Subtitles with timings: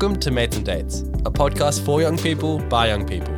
[0.00, 3.34] Welcome to Mates and Dates, a podcast for young people by young people.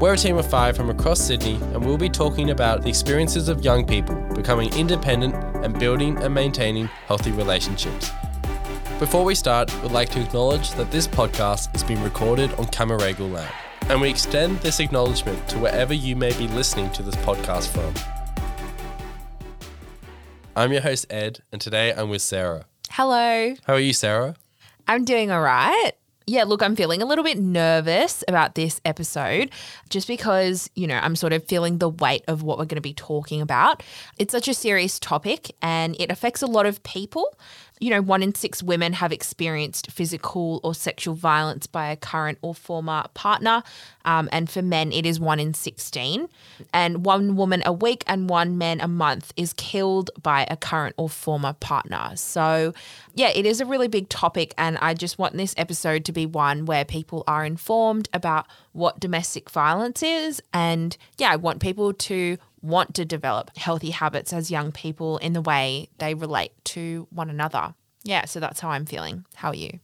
[0.00, 3.50] We're a team of five from across Sydney, and we'll be talking about the experiences
[3.50, 8.10] of young people becoming independent and building and maintaining healthy relationships.
[8.98, 13.30] Before we start, we'd like to acknowledge that this podcast is being recorded on Camaragal
[13.30, 13.52] land,
[13.90, 17.92] and we extend this acknowledgement to wherever you may be listening to this podcast from.
[20.56, 22.64] I'm your host, Ed, and today I'm with Sarah.
[22.88, 23.54] Hello.
[23.66, 24.36] How are you, Sarah?
[24.88, 25.92] I'm doing all right.
[26.26, 29.50] Yeah, look, I'm feeling a little bit nervous about this episode
[29.90, 32.80] just because, you know, I'm sort of feeling the weight of what we're going to
[32.80, 33.82] be talking about.
[34.18, 37.36] It's such a serious topic and it affects a lot of people
[37.82, 42.38] you know, one in six women have experienced physical or sexual violence by a current
[42.40, 43.64] or former partner.
[44.04, 46.28] Um, and for men, it is one in 16.
[46.72, 50.94] And one woman a week and one man a month is killed by a current
[50.96, 52.12] or former partner.
[52.14, 52.72] So,
[53.16, 54.54] yeah, it is a really big topic.
[54.56, 59.00] And I just want this episode to be one where people are informed about what
[59.00, 60.40] domestic violence is.
[60.54, 65.32] And yeah, I want people to want to develop healthy habits as young people in
[65.32, 67.74] the way they relate to one another.
[68.04, 69.26] Yeah, so that's how I'm feeling.
[69.34, 69.80] How are you?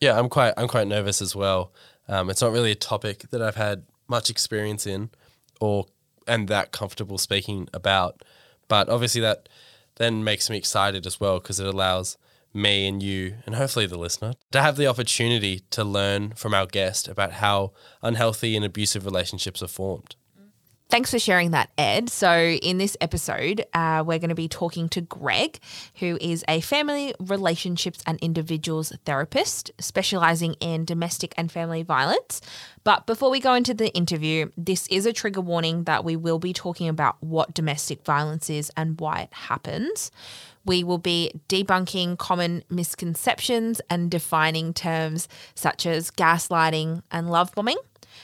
[0.00, 1.72] Yeah, I'm quite I'm quite nervous as well.
[2.08, 5.10] Um, it's not really a topic that I've had much experience in,
[5.60, 5.86] or
[6.26, 8.22] and that comfortable speaking about.
[8.68, 9.48] But obviously that
[9.96, 12.16] then makes me excited as well because it allows
[12.54, 16.66] me and you and hopefully the listener to have the opportunity to learn from our
[16.66, 20.16] guest about how unhealthy and abusive relationships are formed.
[20.90, 22.08] Thanks for sharing that, Ed.
[22.08, 25.58] So, in this episode, uh, we're going to be talking to Greg,
[25.96, 32.40] who is a family relationships and individuals therapist specializing in domestic and family violence.
[32.84, 36.38] But before we go into the interview, this is a trigger warning that we will
[36.38, 40.10] be talking about what domestic violence is and why it happens.
[40.64, 47.76] We will be debunking common misconceptions and defining terms such as gaslighting and love bombing.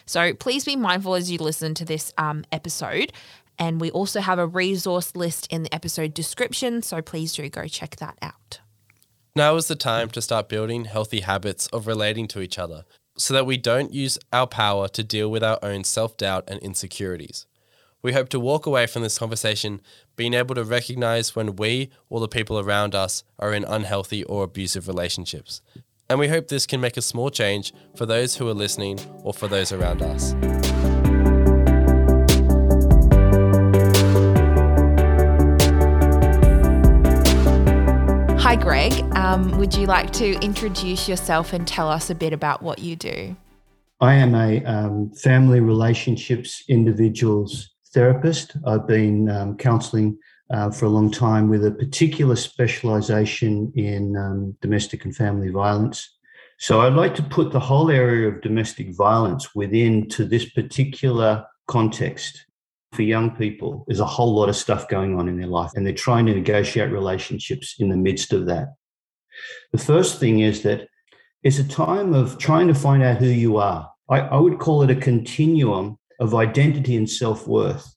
[0.07, 3.13] So please be mindful as you listen to this um, episode.
[3.59, 6.83] And we also have a resource list in the episode description.
[6.83, 8.61] So please do go check that out.
[9.37, 12.85] Now is the time to start building healthy habits of relating to each other
[13.17, 16.61] so that we don't use our power to deal with our own self doubt and
[16.61, 17.47] insecurities.
[18.03, 19.81] We hope to walk away from this conversation
[20.15, 24.45] being able to recognize when we or the people around us are in unhealthy or
[24.45, 25.63] abusive relationships
[26.09, 29.33] and we hope this can make a small change for those who are listening or
[29.33, 30.35] for those around us.
[38.43, 38.93] Hi, Greg.
[39.17, 42.95] Um, would you like to introduce yourself and tell us a bit about what you
[42.95, 43.35] do?
[44.01, 48.57] I am a um, family relationships individuals therapist.
[48.67, 50.19] I've been um, counseling
[50.51, 56.11] uh, for a long time with a particular specialization in um, domestic and family violence.
[56.59, 61.45] So I'd like to put the whole area of domestic violence within to this particular
[61.67, 62.47] context.
[62.93, 65.85] For young people, there's a whole lot of stuff going on in their life, and
[65.85, 68.69] they're trying to negotiate relationships in the midst of that.
[69.73, 70.89] The first thing is that
[71.43, 73.91] it's a time of trying to find out who you are.
[74.09, 77.94] I, I would call it a continuum of identity and self worth.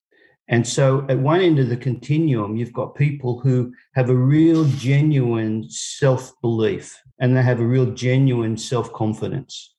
[0.49, 4.65] And so at one end of the continuum, you've got people who have a real
[4.65, 9.75] genuine self belief and they have a real genuine self confidence,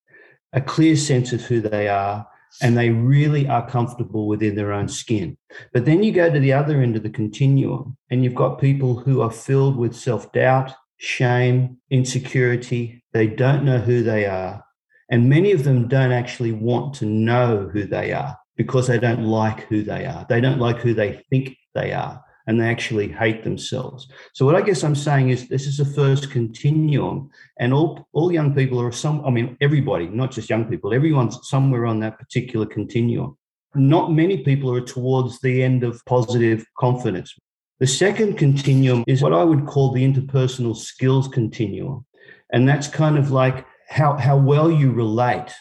[0.52, 2.26] a clear sense of who they are,
[2.60, 5.38] and they really are comfortable within their own skin.
[5.72, 8.98] But then you go to the other end of the continuum and you've got people
[8.98, 13.02] who are filled with self doubt, shame, insecurity.
[13.12, 14.64] They don't know who they are.
[15.10, 19.24] And many of them don't actually want to know who they are because they don't
[19.24, 20.26] like who they are.
[20.28, 24.08] They don't like who they think they are, and they actually hate themselves.
[24.34, 28.30] So, what I guess I'm saying is this is a first continuum, and all, all
[28.30, 32.18] young people are some, I mean, everybody, not just young people, everyone's somewhere on that
[32.18, 33.38] particular continuum.
[33.74, 37.34] Not many people are towards the end of positive confidence.
[37.78, 42.04] The second continuum is what I would call the interpersonal skills continuum.
[42.50, 45.54] And that's kind of like how, how well you relate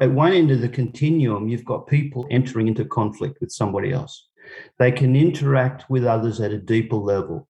[0.00, 0.14] at hmm.
[0.14, 4.28] one end of the continuum, you've got people entering into conflict with somebody else.
[4.78, 7.48] They can interact with others at a deeper level.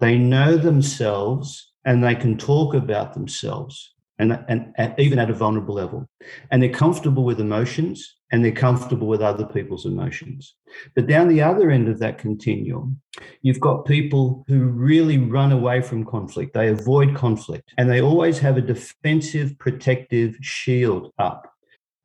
[0.00, 5.34] They know themselves and they can talk about themselves and, and, and even at a
[5.34, 6.08] vulnerable level.
[6.50, 10.54] And they're comfortable with emotions and they're comfortable with other people's emotions.
[10.94, 13.00] But down the other end of that continuum,
[13.42, 16.52] you've got people who really run away from conflict.
[16.54, 21.50] They avoid conflict and they always have a defensive, protective shield up.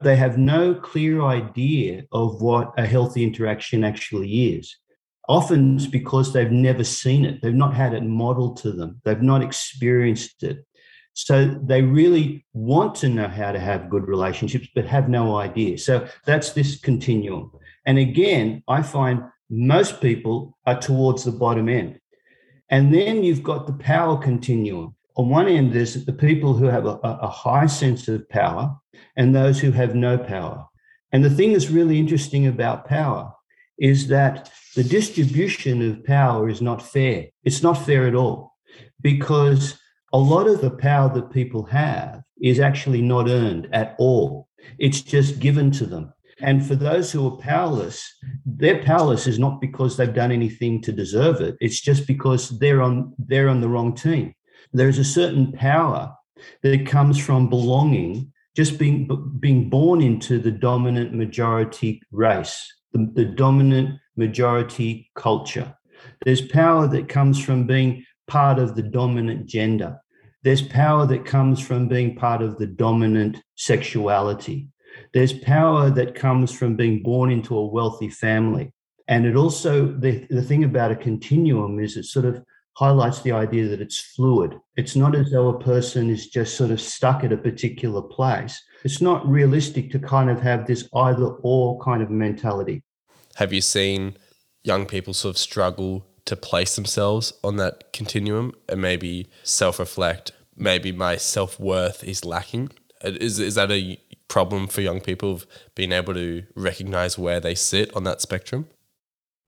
[0.03, 4.75] They have no clear idea of what a healthy interaction actually is.
[5.29, 9.21] Often it's because they've never seen it, they've not had it modeled to them, they've
[9.21, 10.65] not experienced it.
[11.13, 15.77] So they really want to know how to have good relationships, but have no idea.
[15.77, 17.51] So that's this continuum.
[17.85, 21.99] And again, I find most people are towards the bottom end.
[22.69, 24.95] And then you've got the power continuum.
[25.15, 28.75] On one end, there's the people who have a, a high sense of power
[29.15, 30.65] and those who have no power.
[31.11, 33.31] And the thing that's really interesting about power
[33.77, 37.27] is that the distribution of power is not fair.
[37.43, 38.55] It's not fair at all
[39.01, 39.77] because
[40.11, 44.47] a lot of the power that people have is actually not earned at all.
[44.79, 46.13] It's just given to them.
[46.39, 48.03] And for those who are powerless,
[48.45, 51.55] they're powerless is not because they've done anything to deserve it.
[51.61, 54.33] It's just because they're on they're on the wrong team.
[54.71, 56.15] There's a certain power
[56.61, 63.25] that comes from belonging, just being being born into the dominant majority race, the, the
[63.25, 65.75] dominant majority culture.
[66.25, 69.99] There's power that comes from being part of the dominant gender.
[70.43, 74.67] There's power that comes from being part of the dominant sexuality.
[75.13, 78.73] There's power that comes from being born into a wealthy family.
[79.07, 82.43] And it also, the, the thing about a continuum is it sort of
[82.75, 84.55] highlights the idea that it's fluid.
[84.75, 88.61] It's not as though a person is just sort of stuck at a particular place.
[88.83, 92.83] It's not realistic to kind of have this either or kind of mentality.
[93.35, 94.17] Have you seen
[94.63, 100.31] young people sort of struggle to place themselves on that continuum and maybe self reflect.
[100.55, 102.71] Maybe my self worth is lacking.
[103.03, 107.39] Uh, is, is that a problem for young people of being able to recognize where
[107.39, 108.67] they sit on that spectrum?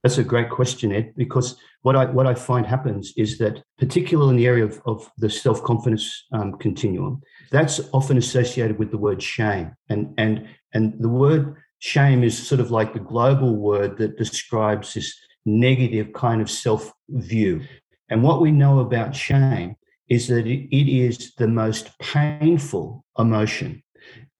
[0.06, 4.30] That's a great question, Ed, because what I what I find happens is that, particularly
[4.30, 9.00] in the area of, of the self confidence um, continuum, that's often associated with the
[9.00, 13.98] word shame, and and and the word shame is sort of like the global word
[13.98, 15.12] that describes this
[15.44, 17.64] negative kind of self view.
[18.10, 19.76] And what we know about shame
[20.08, 23.82] is that it is the most painful emotion.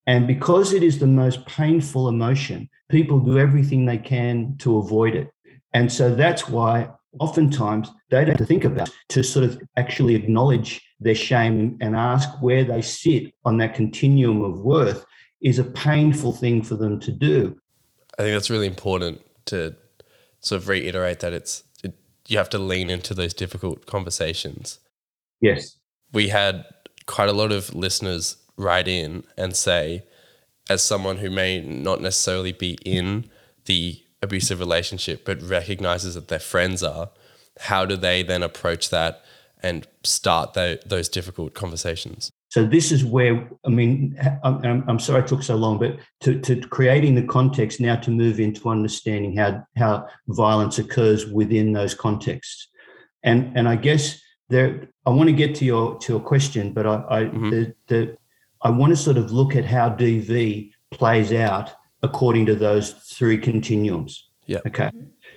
[0.06, 5.16] And because it is the most painful emotion, people do everything they can to avoid
[5.16, 5.28] it.
[5.76, 6.88] And so that's why
[7.20, 11.94] oftentimes they don't have to think about to sort of actually acknowledge their shame and
[11.94, 15.04] ask where they sit on that continuum of worth
[15.42, 17.60] is a painful thing for them to do.
[18.18, 19.76] I think that's really important to
[20.40, 21.92] sort of reiterate that it's it,
[22.26, 24.78] you have to lean into those difficult conversations.
[25.42, 25.76] Yes.
[26.10, 26.64] We had
[27.04, 30.04] quite a lot of listeners write in and say,
[30.70, 33.28] as someone who may not necessarily be in
[33.66, 37.10] the abusive relationship but recognizes that their friends are,
[37.60, 39.24] how do they then approach that
[39.62, 42.30] and start the, those difficult conversations?
[42.48, 46.40] So this is where I mean, I'm, I'm sorry I took so long, but to,
[46.40, 51.94] to creating the context now to move into understanding how how violence occurs within those
[51.94, 52.68] contexts,
[53.22, 56.86] and and I guess there I want to get to your to your question, but
[56.86, 57.50] I, I mm-hmm.
[57.50, 58.16] the, the
[58.62, 61.72] I want to sort of look at how DV plays out
[62.08, 64.12] according to those three continuums.
[64.46, 64.60] Yeah.
[64.66, 64.90] Okay.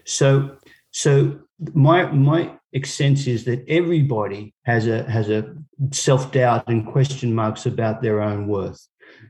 [0.05, 0.57] So
[0.91, 1.39] so
[1.73, 2.41] my my
[2.83, 5.41] sense is that everybody has a has a
[5.91, 8.81] self doubt and question marks about their own worth.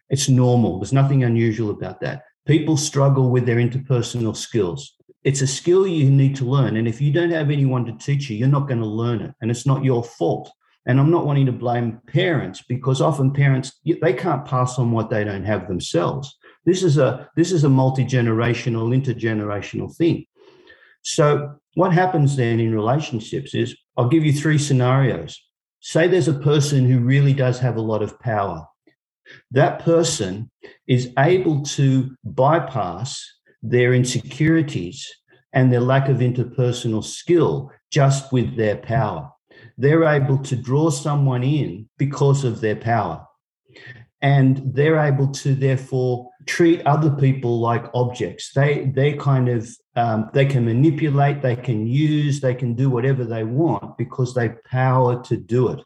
[0.09, 0.79] It's normal.
[0.79, 2.23] There's nothing unusual about that.
[2.45, 4.95] People struggle with their interpersonal skills.
[5.23, 8.29] It's a skill you need to learn, and if you don't have anyone to teach
[8.29, 10.51] you, you're not going to learn it, and it's not your fault.
[10.85, 15.09] And I'm not wanting to blame parents because often parents they can't pass on what
[15.09, 16.38] they don't have themselves.
[16.65, 20.25] This is a this is a multi generational, intergenerational thing.
[21.01, 25.41] So what happens then in relationships is I'll give you three scenarios.
[25.79, 28.65] Say there's a person who really does have a lot of power.
[29.51, 30.49] That person
[30.87, 33.23] is able to bypass
[33.61, 35.07] their insecurities
[35.53, 39.31] and their lack of interpersonal skill just with their power.
[39.77, 43.25] They're able to draw someone in because of their power.
[44.21, 48.51] And they're able to therefore treat other people like objects.
[48.53, 53.23] They they kind of um, they can manipulate, they can use, they can do whatever
[53.23, 55.81] they want because they have power to do it.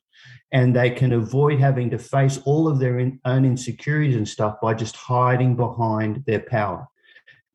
[0.52, 4.56] And they can avoid having to face all of their in, own insecurities and stuff
[4.62, 6.88] by just hiding behind their power.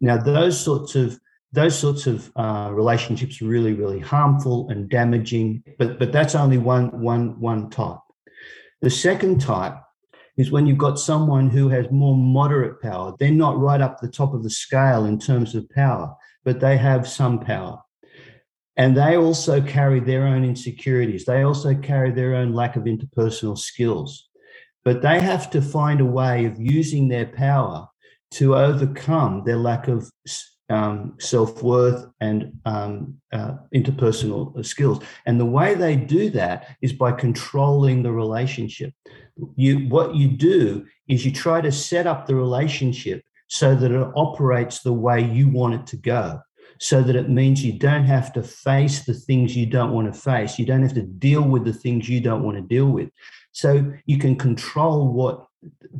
[0.00, 1.18] Now, those sorts of
[1.52, 5.62] those sorts of uh, relationships are really, really harmful and damaging.
[5.78, 8.00] But but that's only one one one type.
[8.82, 9.76] The second type
[10.38, 13.12] is when you've got someone who has more moderate power.
[13.18, 16.14] They're not right up the top of the scale in terms of power,
[16.44, 17.82] but they have some power.
[18.76, 21.24] And they also carry their own insecurities.
[21.24, 24.28] They also carry their own lack of interpersonal skills.
[24.84, 27.88] But they have to find a way of using their power
[28.32, 30.08] to overcome their lack of
[30.70, 35.02] um, self worth, and um, uh, interpersonal skills.
[35.26, 38.92] And the way they do that is by controlling the relationship.
[39.56, 44.08] You, what you do is you try to set up the relationship so that it
[44.14, 46.40] operates the way you want it to go.
[46.80, 50.20] So that it means you don't have to face the things you don't want to
[50.20, 50.58] face.
[50.58, 53.10] You don't have to deal with the things you don't want to deal with.
[53.52, 55.46] So you can control what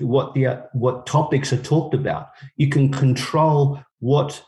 [0.01, 2.29] what the what topics are talked about.
[2.57, 4.41] You can control what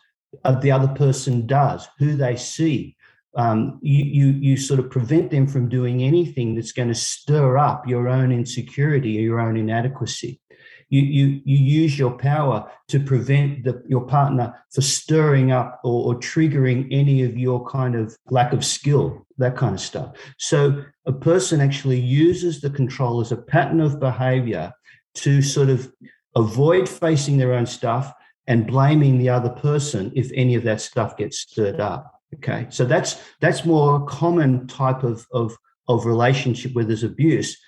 [0.44, 2.96] uh, the other person does, who they see.
[3.36, 7.58] Um, you, you, you sort of prevent them from doing anything that's going to stir
[7.58, 10.40] up your own insecurity or your own inadequacy.
[10.88, 16.12] You, you, you use your power to prevent the, your partner for stirring up or,
[16.12, 20.16] or triggering any of your kind of lack of skill, that kind of stuff.
[20.38, 24.72] So a person actually uses the control as a pattern of behavior
[25.14, 25.92] to sort of
[26.34, 28.12] avoid facing their own stuff
[28.48, 32.19] and blaming the other person if any of that stuff gets stirred up.
[32.36, 35.56] Okay, so that's that's more common type of of
[35.88, 37.58] of relationship where there's abuse.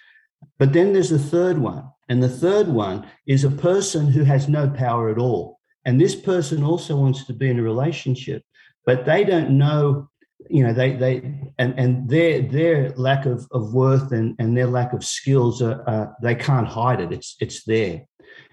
[0.58, 4.48] But then there's a third one, and the third one is a person who has
[4.48, 8.42] no power at all, and this person also wants to be in a relationship,
[8.86, 10.08] but they don't know.
[10.50, 11.14] You know, they they
[11.58, 15.82] and and their their lack of, of worth and, and their lack of skills are
[15.88, 17.12] uh, they can't hide it.
[17.12, 18.02] It's it's there.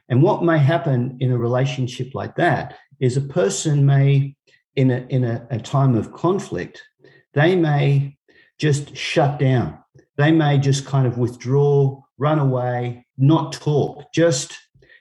[0.10, 4.36] And what may happen in a relationship like that is a person may,
[4.80, 6.82] in a, in a, a time of conflict,
[7.34, 8.18] they may
[8.58, 9.78] just shut down.
[10.16, 14.06] They may just kind of withdraw, run away, not talk.
[14.14, 14.58] Just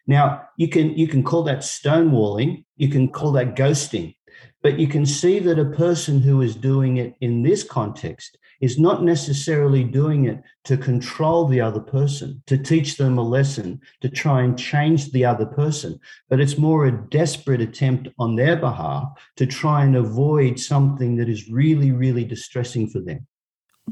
[0.08, 4.16] now, you can you can call that stonewalling, you can call that ghosting,
[4.62, 8.78] but you can see that a person who is doing it in this context is
[8.78, 14.08] not necessarily doing it to control the other person, to teach them a lesson, to
[14.08, 15.98] try and change the other person,
[16.28, 19.04] but it's more a desperate attempt on their behalf
[19.36, 23.26] to try and avoid something that is really, really distressing for them.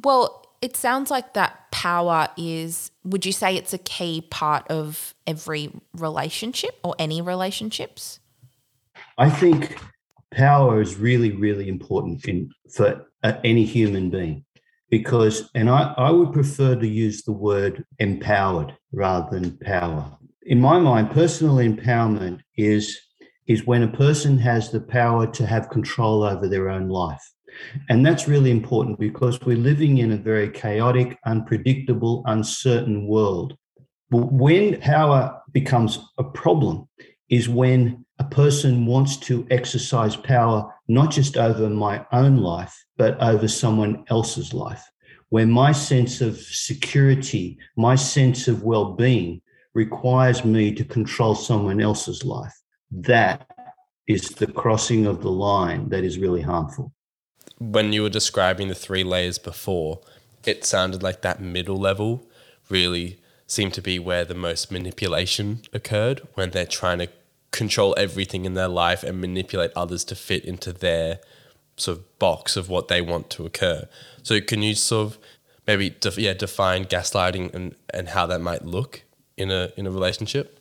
[0.02, 5.14] Well, it sounds like that power is, would you say it's a key part of
[5.26, 8.20] every relationship or any relationships?
[9.18, 9.78] I think
[10.32, 14.45] power is really, really important in, for uh, any human being
[14.90, 20.10] because, and I, I would prefer to use the word empowered rather than power.
[20.42, 22.96] In my mind, personal empowerment is,
[23.46, 27.22] is when a person has the power to have control over their own life.
[27.88, 33.56] And that's really important because we're living in a very chaotic, unpredictable, uncertain world.
[34.10, 36.88] But when power becomes a problem
[37.28, 43.20] is when a person wants to exercise power not just over my own life, but
[43.20, 44.82] over someone else's life,
[45.28, 49.40] where my sense of security, my sense of well being
[49.74, 52.54] requires me to control someone else's life.
[52.90, 53.46] That
[54.06, 56.92] is the crossing of the line that is really harmful.
[57.58, 60.00] When you were describing the three layers before,
[60.44, 62.26] it sounded like that middle level
[62.68, 67.08] really seemed to be where the most manipulation occurred when they're trying to
[67.50, 71.20] control everything in their life and manipulate others to fit into their
[71.76, 73.88] sort of box of what they want to occur.
[74.22, 75.18] So can you sort of
[75.66, 79.02] maybe def- yeah define gaslighting and, and how that might look
[79.36, 80.60] in a in a relationship?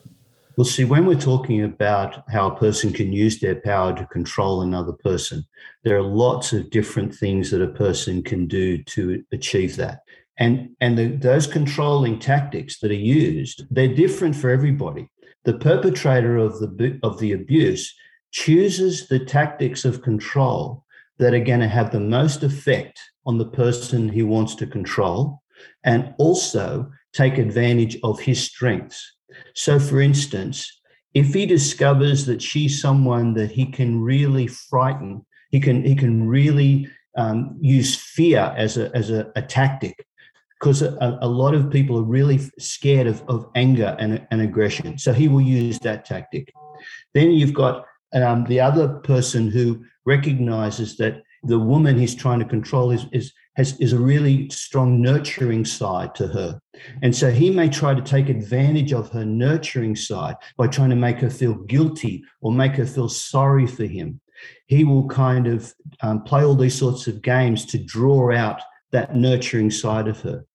[0.57, 4.61] Well, see, when we're talking about how a person can use their power to control
[4.61, 5.43] another person,
[5.83, 9.99] there are lots of different things that a person can do to achieve that.
[10.37, 15.09] And, and the, those controlling tactics that are used, they're different for everybody
[15.45, 17.95] the perpetrator of the, of the abuse
[18.31, 20.83] chooses the tactics of control
[21.17, 25.41] that are going to have the most effect on the person he wants to control
[25.83, 29.15] and also take advantage of his strengths.
[29.55, 30.81] So, for instance,
[31.13, 36.27] if he discovers that she's someone that he can really frighten, he can he can
[36.27, 40.05] really um, use fear as a as a, a tactic
[40.59, 44.97] because a, a, lot of people are really scared of, of anger and, and aggression.
[44.97, 46.51] So he will use that tactic.
[47.13, 52.45] Then you've got um, the other person who recognizes that the woman he's trying to
[52.45, 56.59] control is, is, has, is a really strong nurturing side to her.
[57.01, 60.95] And so he may try to take advantage of her nurturing side by trying to
[60.95, 64.19] make her feel guilty or make her feel sorry for him.
[64.67, 69.15] He will kind of um, play all these sorts of games to draw out that
[69.15, 70.45] nurturing side of her.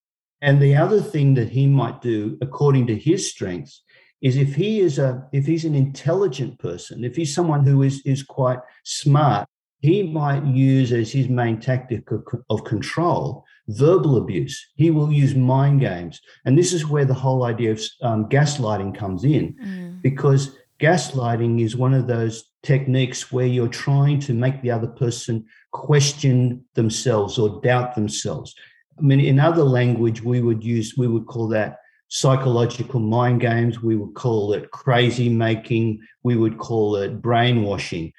[0.43, 3.83] And the other thing that he might do, according to his strengths,
[4.23, 8.03] is if he is a if he's an intelligent person, if he's someone who is
[8.05, 9.49] is quite smart,
[9.79, 14.69] he might use as his main tactic of, of control verbal abuse.
[14.75, 18.97] He will use mind games, and this is where the whole idea of um, gaslighting
[18.97, 20.03] comes in, mm.
[20.03, 25.45] because gaslighting is one of those techniques where you're trying to make the other person
[25.73, 28.55] question themselves or doubt themselves.
[28.99, 31.79] I mean, in other language, we would use, we would call that
[32.11, 33.83] psychological mind games.
[33.83, 36.01] We would call it crazy making.
[36.23, 38.13] We would call it brainwashing.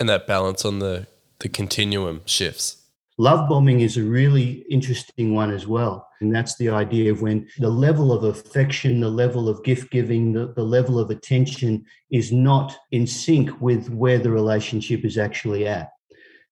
[0.00, 1.06] And that balance on the,
[1.38, 2.82] the continuum shifts.
[3.18, 6.06] Love bombing is a really interesting one as well.
[6.20, 10.32] And that's the idea of when the level of affection, the level of gift giving,
[10.32, 15.66] the, the level of attention is not in sync with where the relationship is actually
[15.66, 15.90] at.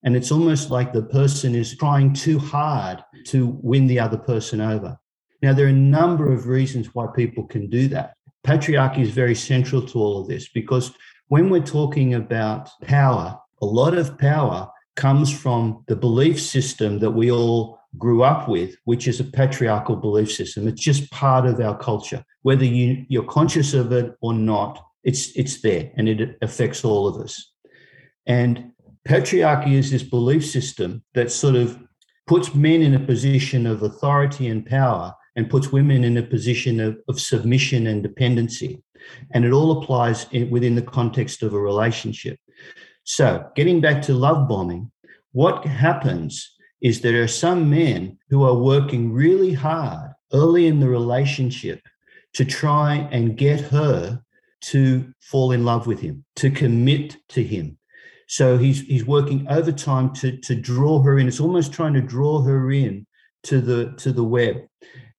[0.05, 4.61] And it's almost like the person is trying too hard to win the other person
[4.61, 4.99] over.
[5.45, 8.15] Now, there are a number of reasons why people can do that.
[8.47, 10.93] Patriarchy is very central to all of this because
[11.29, 17.11] when we're talking about power, a lot of power comes from the belief system that
[17.11, 20.67] we all grew up with, which is a patriarchal belief system.
[20.67, 22.25] It's just part of our culture.
[22.41, 27.07] Whether you, you're conscious of it or not, it's, it's there and it affects all
[27.07, 27.53] of us.
[28.25, 28.73] And
[29.07, 31.79] patriarchy is this belief system that sort of
[32.27, 36.81] puts men in a position of authority and power and puts women in a position
[36.81, 38.83] of, of submission and dependency.
[39.33, 42.39] And it all applies in, within the context of a relationship.
[43.05, 44.91] So, getting back to love bombing,
[45.33, 50.89] what happens is there are some men who are working really hard early in the
[50.89, 51.81] relationship
[52.35, 54.21] to try and get her
[54.61, 57.77] to fall in love with him, to commit to him,
[58.27, 61.29] so he's he's working overtime to to draw her in.
[61.29, 63.07] It's almost trying to draw her in
[63.45, 64.57] to the to the web,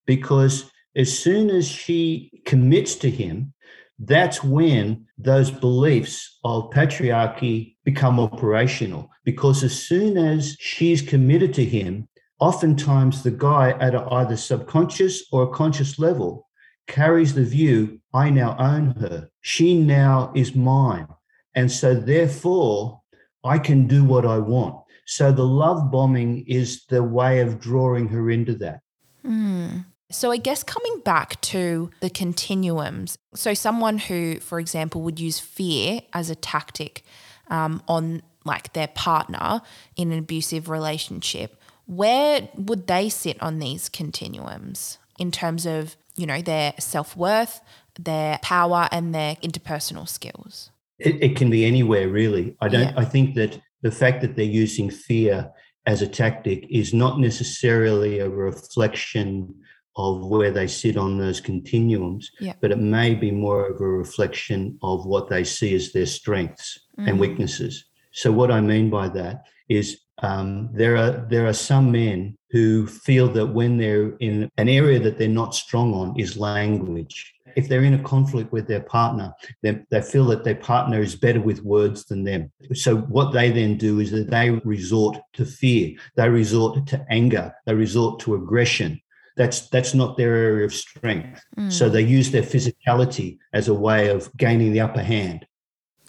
[0.05, 3.53] because as soon as she commits to him,
[3.99, 9.09] that's when those beliefs of patriarchy become operational.
[9.23, 12.07] Because as soon as she's committed to him,
[12.39, 16.47] oftentimes the guy at either subconscious or a conscious level
[16.87, 19.29] carries the view I now own her.
[19.41, 21.07] She now is mine.
[21.55, 23.01] And so, therefore,
[23.43, 24.83] I can do what I want.
[25.05, 28.81] So, the love bombing is the way of drawing her into that.
[29.25, 29.85] Mm.
[30.11, 35.39] So, I guess coming back to the continuums, so someone who, for example, would use
[35.39, 37.03] fear as a tactic
[37.47, 39.61] um, on like their partner
[39.95, 46.27] in an abusive relationship, where would they sit on these continuums in terms of, you
[46.27, 47.61] know, their self worth,
[47.99, 50.69] their power, and their interpersonal skills?
[50.99, 52.55] It, it can be anywhere, really.
[52.61, 52.81] I don't.
[52.81, 52.93] Yeah.
[52.95, 55.51] I think that the fact that they're using fear
[55.87, 59.53] as a tactic is not necessarily a reflection
[59.95, 62.53] of where they sit on those continuums, yeah.
[62.61, 66.79] but it may be more of a reflection of what they see as their strengths
[66.99, 67.07] mm.
[67.07, 67.85] and weaknesses.
[68.11, 72.87] So, what I mean by that is um, there are there are some men who
[72.87, 77.69] feel that when they're in an area that they're not strong on is language if
[77.69, 81.41] they're in a conflict with their partner, they, they feel that their partner is better
[81.41, 82.51] with words than them.
[82.73, 87.53] So what they then do is that they resort to fear, they resort to anger,
[87.65, 89.01] they resort to aggression.
[89.35, 91.43] That's that's not their area of strength.
[91.57, 91.71] Mm.
[91.71, 95.45] So they use their physicality as a way of gaining the upper hand.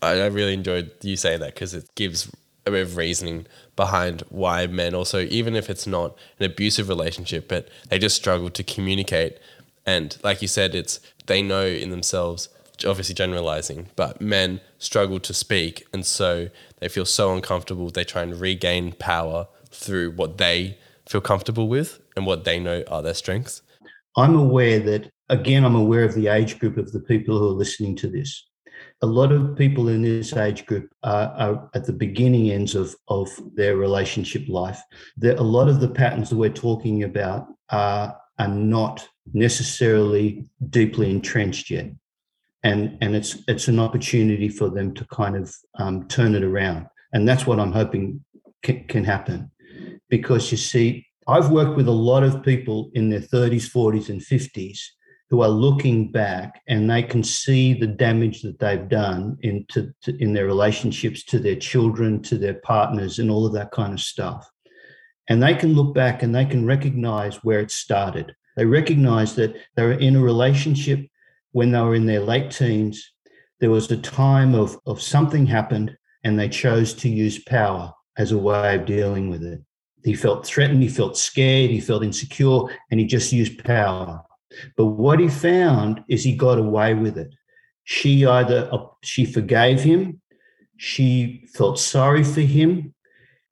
[0.02, 2.30] I, I really enjoyed you saying that because it gives
[2.66, 7.48] a bit of reasoning behind why men also, even if it's not an abusive relationship,
[7.48, 9.38] but they just struggle to communicate.
[9.84, 12.48] And like you said, it's they know in themselves,
[12.86, 15.86] obviously generalizing, but men struggle to speak.
[15.92, 17.90] And so they feel so uncomfortable.
[17.90, 22.82] They try and regain power through what they feel comfortable with and what they know
[22.88, 23.62] are their strengths.
[24.16, 27.52] I'm aware that, again, I'm aware of the age group of the people who are
[27.52, 28.48] listening to this.
[29.02, 32.94] A lot of people in this age group are, are at the beginning ends of,
[33.08, 34.80] of their relationship life.
[35.16, 41.10] There, a lot of the patterns that we're talking about are, are not necessarily deeply
[41.10, 41.90] entrenched yet.
[42.62, 46.86] And, and it's it's an opportunity for them to kind of um, turn it around.
[47.12, 48.24] And that's what I'm hoping
[48.62, 49.50] can, can happen.
[50.08, 54.20] Because you see, I've worked with a lot of people in their 30s, 40s, and
[54.20, 54.78] 50s
[55.28, 60.16] who are looking back and they can see the damage that they've done into to,
[60.22, 64.00] in their relationships to their children, to their partners, and all of that kind of
[64.00, 64.48] stuff.
[65.28, 68.36] And they can look back and they can recognize where it started.
[68.56, 71.04] They recognize that they were in a relationship
[71.50, 73.12] when they were in their late teens.
[73.58, 78.30] There was a time of, of something happened and they chose to use power as
[78.30, 79.60] a way of dealing with it.
[80.06, 84.22] He felt threatened, he felt scared, he felt insecure, and he just used power.
[84.76, 87.34] But what he found is he got away with it.
[87.84, 88.70] She either
[89.02, 90.20] she forgave him,
[90.78, 92.94] she felt sorry for him,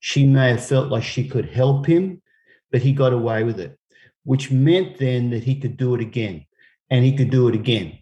[0.00, 2.22] she may have felt like she could help him,
[2.72, 3.78] but he got away with it
[4.24, 6.44] which meant then that he could do it again
[6.90, 7.98] and he could do it again.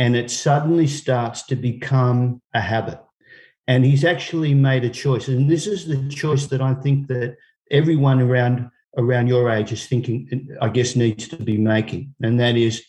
[0.00, 3.00] and it suddenly starts to become a habit.
[3.66, 5.26] And he's actually made a choice.
[5.26, 7.36] And this is the choice that I think that
[7.70, 12.14] everyone around around your age is thinking, I guess, needs to be making.
[12.22, 12.82] And that is,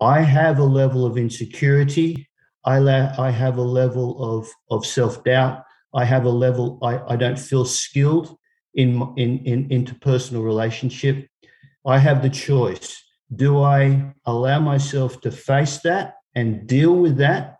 [0.00, 2.28] I have a level of insecurity.
[2.64, 5.62] I, la- I have a level of, of self doubt.
[5.94, 8.36] I have a level, I, I don't feel skilled
[8.74, 11.28] in, in, in interpersonal relationship.
[11.86, 13.02] I have the choice.
[13.34, 17.58] Do I allow myself to face that and deal with that?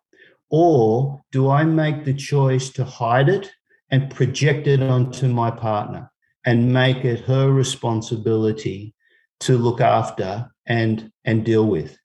[0.48, 3.50] Or do I make the choice to hide it
[3.90, 6.10] and project it onto my partner
[6.46, 8.94] and make it her responsibility
[9.40, 11.98] to look after and, and deal with?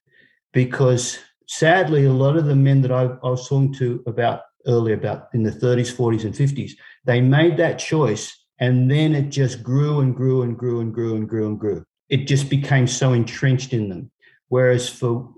[0.52, 4.94] Because sadly, a lot of the men that I, I was talking to about earlier,
[4.94, 6.72] about in the 30s, 40s, and 50s,
[7.04, 11.16] they made that choice and then it just grew and grew and grew and grew
[11.16, 11.84] and grew and grew.
[12.08, 14.10] It just became so entrenched in them.
[14.48, 15.32] Whereas for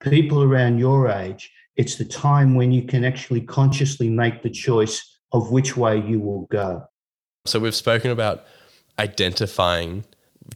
[0.00, 5.20] people around your age, it's the time when you can actually consciously make the choice
[5.32, 6.84] of which way you will go.
[7.46, 8.44] So we've spoken about
[8.98, 10.04] identifying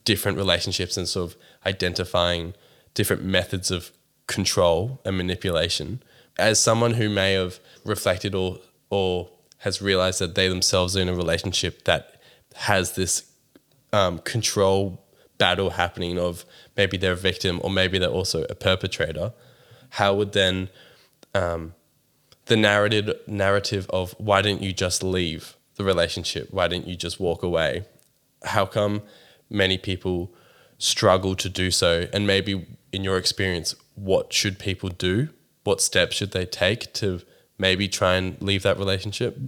[0.05, 2.55] different relationships and sort of identifying
[2.92, 3.90] different methods of
[4.27, 6.03] control and manipulation.
[6.38, 8.59] As someone who may have reflected or
[8.90, 12.20] or has realized that they themselves are in a relationship that
[12.55, 13.31] has this
[13.92, 15.03] um, control
[15.38, 16.44] battle happening of
[16.77, 19.33] maybe they're a victim or maybe they're also a perpetrator,
[19.90, 20.68] how would then
[21.35, 21.75] um,
[22.47, 26.49] the narrative narrative of why didn't you just leave the relationship?
[26.51, 27.85] Why didn't you just walk away?
[28.45, 29.03] How come
[29.51, 30.33] many people
[30.79, 32.07] struggle to do so?
[32.13, 35.29] And maybe in your experience, what should people do?
[35.65, 37.21] What steps should they take to
[37.59, 39.39] maybe try and leave that relationship?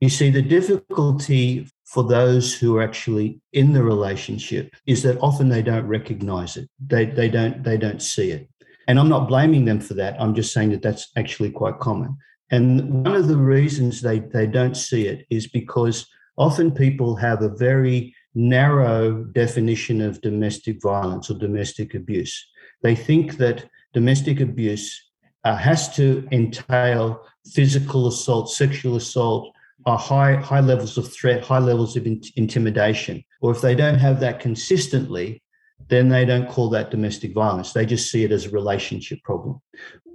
[0.00, 5.48] You see, the difficulty for those who are actually in the relationship is that often
[5.48, 6.68] they don't recognize it.
[6.84, 8.48] They, they don't they don't see it.
[8.88, 10.20] And I'm not blaming them for that.
[10.20, 12.16] I'm just saying that that's actually quite common.
[12.52, 17.40] And one of the reasons they, they don't see it is because often people have
[17.40, 22.46] a very narrow definition of domestic violence or domestic abuse.
[22.82, 25.10] They think that domestic abuse
[25.44, 31.58] uh, has to entail physical assault, sexual assault, are high high levels of threat, high
[31.58, 35.41] levels of in- intimidation, or if they don't have that consistently,
[35.88, 37.72] then they don't call that domestic violence.
[37.72, 39.60] They just see it as a relationship problem.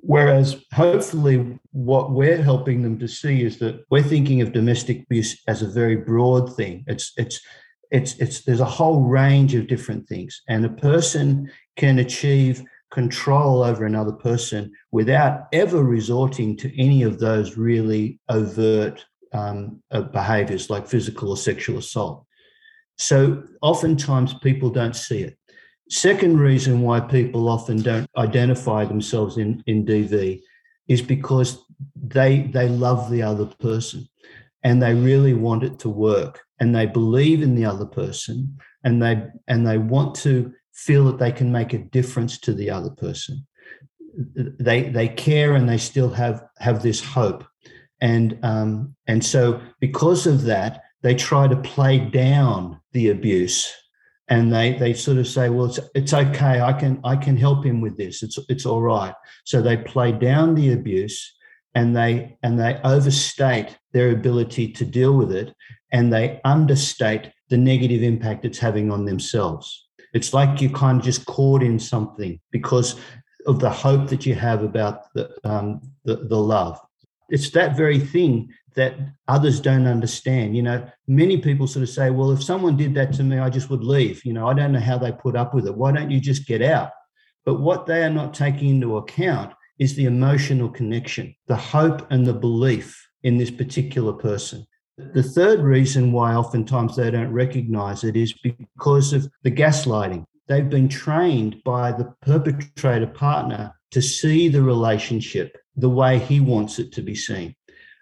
[0.01, 5.41] Whereas, hopefully, what we're helping them to see is that we're thinking of domestic abuse
[5.47, 6.83] as a very broad thing.
[6.87, 7.41] It's it's
[7.91, 13.63] it's it's there's a whole range of different things, and a person can achieve control
[13.63, 20.87] over another person without ever resorting to any of those really overt um, behaviors like
[20.87, 22.25] physical or sexual assault.
[22.97, 25.37] So oftentimes people don't see it.
[25.89, 30.41] Second reason why people often don't identify themselves in, in DV
[30.87, 31.63] is because
[31.95, 34.07] they they love the other person
[34.63, 39.01] and they really want it to work and they believe in the other person and
[39.01, 42.89] they and they want to feel that they can make a difference to the other
[42.91, 43.45] person.
[44.35, 47.43] They they care and they still have have this hope.
[48.01, 53.71] And um, and so because of that, they try to play down the abuse,
[54.29, 57.65] and they they sort of say, well, it's it's okay, I can I can help
[57.65, 58.23] him with this.
[58.23, 59.13] It's it's all right.
[59.45, 61.33] So they play down the abuse,
[61.75, 65.53] and they and they overstate their ability to deal with it,
[65.91, 69.87] and they understate the negative impact it's having on themselves.
[70.13, 72.99] It's like you're kind of just caught in something because
[73.45, 76.79] of the hope that you have about the um, the, the love
[77.29, 78.95] it's that very thing that
[79.27, 80.55] others don't understand.
[80.55, 83.49] You know, many people sort of say, well, if someone did that to me, I
[83.49, 84.23] just would leave.
[84.23, 85.75] You know, I don't know how they put up with it.
[85.75, 86.91] Why don't you just get out?
[87.43, 92.25] But what they are not taking into account is the emotional connection, the hope and
[92.25, 94.65] the belief in this particular person.
[94.97, 100.25] The third reason why oftentimes they don't recognize it is because of the gaslighting.
[100.47, 106.79] They've been trained by the perpetrator partner to see the relationship the way he wants
[106.79, 107.55] it to be seen.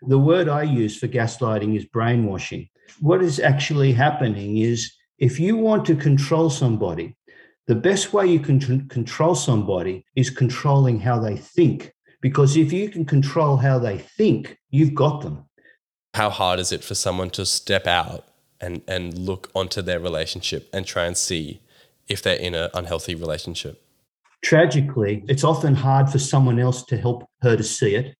[0.07, 2.69] The word I use for gaslighting is brainwashing.
[2.99, 7.15] What is actually happening is if you want to control somebody,
[7.67, 11.93] the best way you can control somebody is controlling how they think.
[12.21, 15.45] Because if you can control how they think, you've got them.
[16.13, 18.25] How hard is it for someone to step out
[18.61, 21.61] and, and look onto their relationship and try and see
[22.07, 23.81] if they're in an unhealthy relationship?
[24.43, 28.15] Tragically, it's often hard for someone else to help her to see it.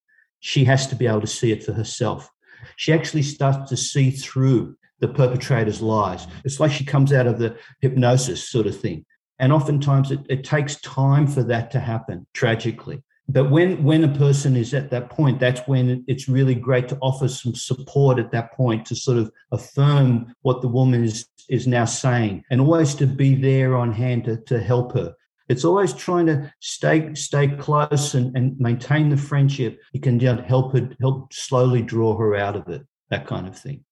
[0.46, 2.30] She has to be able to see it for herself.
[2.76, 6.28] She actually starts to see through the perpetrator's lies.
[6.44, 9.06] It's like she comes out of the hypnosis sort of thing.
[9.40, 13.02] And oftentimes it, it takes time for that to happen, tragically.
[13.28, 16.98] but when when a person is at that point that's when it's really great to
[17.02, 21.66] offer some support at that point to sort of affirm what the woman is is
[21.66, 25.10] now saying and always to be there on hand to, to help her
[25.48, 30.42] it's always trying to stay stay close and, and maintain the friendship you can just
[30.44, 33.84] help her help slowly draw her out of it that kind of thing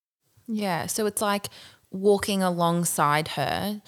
[0.48, 1.48] yeah so it's like
[1.92, 3.82] walking alongside her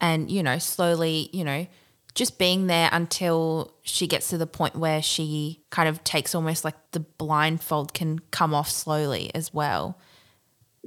[0.00, 1.66] and you know slowly you know
[2.14, 6.64] just being there until she gets to the point where she kind of takes almost
[6.64, 9.98] like the blindfold can come off slowly as well.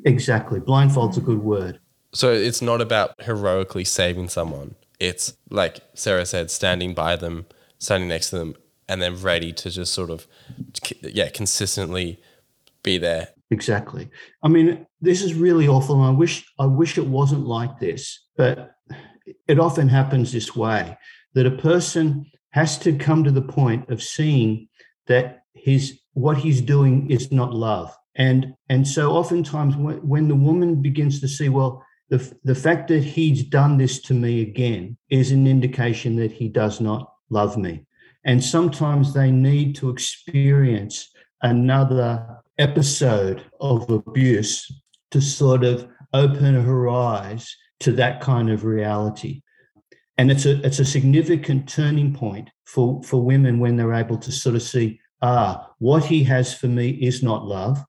[0.06, 0.60] Exactly.
[0.60, 1.80] Blindfold's a good word.
[2.14, 4.76] So it's not about heroically saving someone.
[5.04, 7.46] It's like Sarah said, standing by them,
[7.78, 8.56] standing next to them,
[8.88, 10.28] and then ready to just sort of,
[11.02, 12.22] yeah, consistently
[12.84, 13.28] be there.
[13.52, 14.10] Exactly.
[14.42, 18.26] I mean, this is really awful, and I wish I wish it wasn't like this,
[18.38, 18.76] but
[19.48, 20.98] it often happens this way
[21.34, 24.70] that a person has to come to the point of seeing
[25.08, 30.36] that his what he's doing is not love and and so oftentimes when, when the
[30.36, 31.84] woman begins to see well
[32.14, 36.48] the, the fact that he's done this to me again is an indication that he
[36.48, 37.86] does not love me
[38.26, 41.10] and sometimes they need to experience
[41.42, 44.72] another episode of abuse
[45.12, 49.42] to sort of open her eyes to that kind of reality.
[50.18, 54.32] And it's a it's a significant turning point for, for women when they're able to
[54.32, 57.84] sort of see, ah, what he has for me is not love.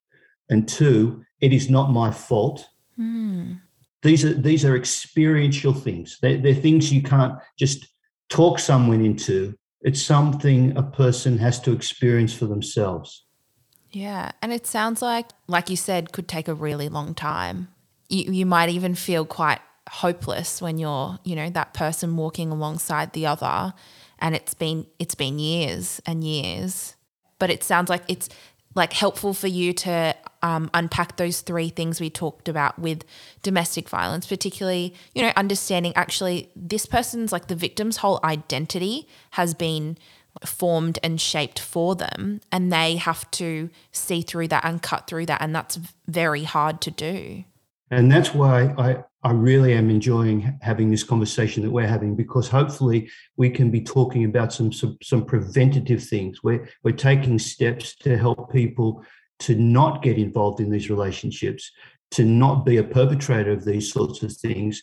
[0.49, 2.67] And two, it is not my fault.
[2.99, 3.61] Mm.
[4.05, 6.19] These are these are experiential things.
[6.21, 7.89] They're, they're things you can't just
[8.29, 9.55] talk someone into.
[9.81, 13.25] It's something a person has to experience for themselves.
[13.91, 14.33] Yeah.
[14.43, 17.69] And it sounds like, like you said, could take a really long time.
[18.09, 23.13] You, you might even feel quite hopeless when you're, you know, that person walking alongside
[23.13, 23.73] the other
[24.19, 26.97] and it's been it's been years and years.
[27.39, 28.29] But it sounds like it's
[28.75, 30.15] like helpful for you to
[30.45, 33.03] um, unpack those three things we talked about with
[33.43, 39.55] domestic violence, particularly, you know, understanding actually this person's like the victim's whole identity has
[39.55, 39.97] been
[40.45, 45.25] formed and shaped for them, and they have to see through that and cut through
[45.27, 45.41] that.
[45.41, 47.45] And that's very hard to do.
[47.91, 52.49] And that's why I, I really am enjoying having this conversation that we're having because
[52.49, 56.43] hopefully we can be talking about some some, some preventative things.
[56.43, 59.05] We're, we're taking steps to help people
[59.41, 61.71] to not get involved in these relationships,
[62.13, 64.83] to not be a perpetrator of these sorts of things,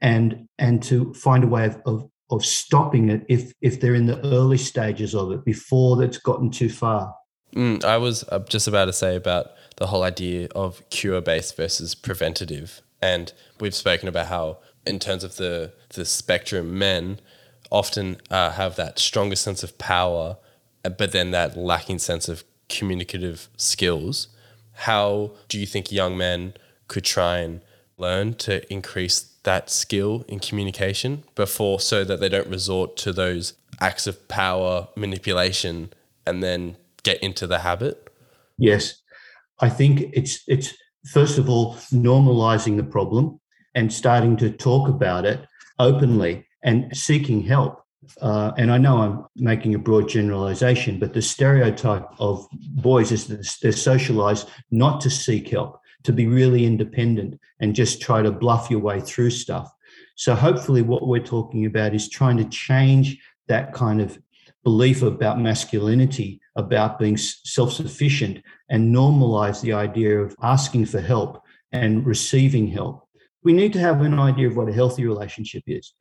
[0.00, 4.06] and and to find a way of, of, of stopping it if if they're in
[4.06, 7.14] the early stages of it before it's gotten too far.
[7.54, 11.56] Mm, I was uh, just about to say about the whole idea of cure based
[11.56, 17.20] versus preventative and we've spoken about how, in terms of the, the spectrum, men
[17.70, 20.36] often uh, have that stronger sense of power,
[20.82, 24.28] but then that lacking sense of communicative skills.
[24.72, 26.54] How do you think young men
[26.88, 27.60] could try and
[27.98, 33.54] learn to increase that skill in communication before so that they don't resort to those
[33.80, 35.92] acts of power manipulation
[36.26, 38.12] and then get into the habit?
[38.58, 38.94] Yes.
[39.60, 40.74] I think it's it's
[41.06, 43.40] first of all, normalizing the problem
[43.74, 45.46] and starting to talk about it
[45.78, 47.82] openly and seeking help.
[48.20, 53.26] Uh, and I know I'm making a broad generalization, but the stereotype of boys is
[53.28, 58.30] that they're socialized not to seek help, to be really independent and just try to
[58.30, 59.72] bluff your way through stuff.
[60.16, 63.18] So, hopefully, what we're talking about is trying to change
[63.48, 64.18] that kind of
[64.64, 71.42] belief about masculinity, about being self sufficient, and normalize the idea of asking for help
[71.72, 73.06] and receiving help.
[73.42, 75.94] We need to have an idea of what a healthy relationship is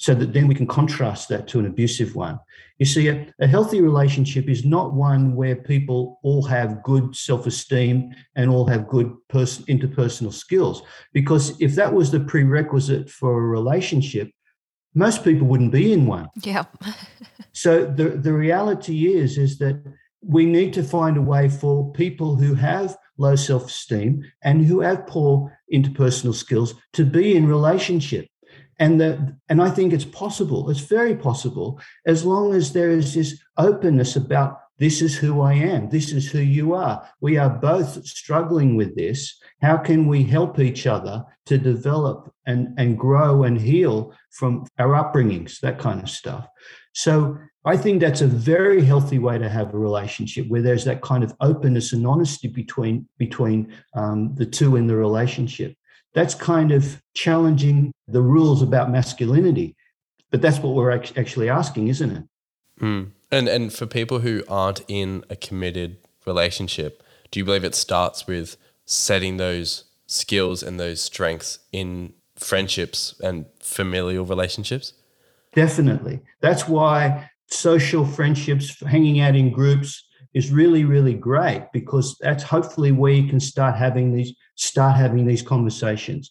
[0.00, 2.40] so that then we can contrast that to an abusive one.
[2.78, 7.46] You see, a, a healthy relationship is not one where people all have good self
[7.46, 10.82] esteem and all have good pers- interpersonal skills.
[11.12, 14.30] Because if that was the prerequisite for a relationship,
[14.94, 16.30] most people wouldn't be in one.
[16.42, 16.64] Yeah.
[17.52, 19.84] so the, the reality is, is that
[20.22, 25.06] we need to find a way for people who have low self-esteem and who have
[25.06, 28.26] poor interpersonal skills to be in relationship
[28.80, 30.70] and the, and I think it's possible.
[30.70, 35.52] It's very possible as long as there is this openness about this is who I
[35.52, 35.90] am.
[35.90, 37.06] This is who you are.
[37.20, 39.38] We are both struggling with this.
[39.60, 44.94] How can we help each other to develop and, and grow and heal from our
[44.94, 46.48] upbringings, that kind of stuff?
[46.94, 51.02] So I think that's a very healthy way to have a relationship where there's that
[51.02, 55.76] kind of openness and honesty between between um, the two in the relationship.
[56.14, 59.76] That's kind of challenging the rules about masculinity,
[60.30, 62.24] but that's what we're actually asking, isn't it?
[62.80, 63.10] Mm.
[63.30, 68.26] And and for people who aren't in a committed relationship, do you believe it starts
[68.26, 74.94] with setting those skills and those strengths in friendships and familial relationships?
[75.54, 76.20] Definitely.
[76.40, 82.92] That's why social friendships, hanging out in groups is really, really great because that's hopefully
[82.92, 86.30] where you can start having these start having these conversations.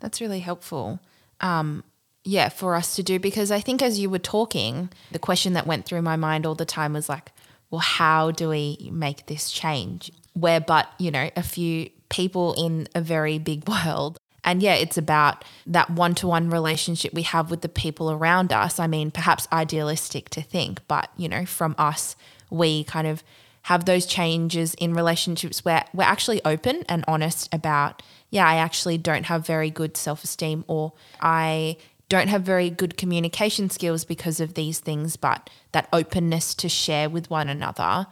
[0.00, 1.00] That's really helpful.
[1.40, 1.84] Um,
[2.24, 5.66] yeah, for us to do because I think as you were talking, the question that
[5.66, 7.32] went through my mind all the time was like,
[7.70, 10.12] well, how do we make this change?
[10.34, 14.18] Where, but, you know, a few people in a very big world.
[14.44, 18.52] And yeah, it's about that one to one relationship we have with the people around
[18.52, 18.78] us.
[18.78, 22.16] I mean, perhaps idealistic to think, but, you know, from us,
[22.52, 23.22] we kind of
[23.62, 28.98] have those changes in relationships where we're actually open and honest about, yeah, I actually
[28.98, 31.76] don't have very good self esteem or I
[32.08, 37.08] don't have very good communication skills because of these things, but that openness to share
[37.08, 38.06] with one another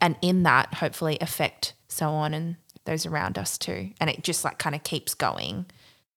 [0.00, 3.90] and in that hopefully affect so on and those around us too.
[4.00, 5.66] And it just like kind of keeps going.